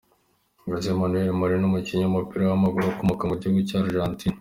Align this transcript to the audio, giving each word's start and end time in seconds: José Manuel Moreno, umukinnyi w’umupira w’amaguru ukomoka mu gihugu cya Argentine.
José 0.69 0.89
Manuel 0.99 1.29
Moreno, 1.39 1.63
umukinnyi 1.67 2.03
w’umupira 2.05 2.43
w’amaguru 2.45 2.85
ukomoka 2.91 3.23
mu 3.29 3.33
gihugu 3.39 3.59
cya 3.69 3.77
Argentine. 3.83 4.29